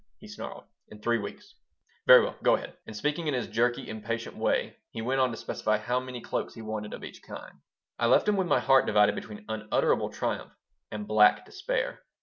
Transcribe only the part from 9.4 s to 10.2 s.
unutterable